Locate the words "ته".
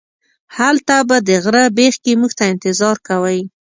2.37-2.43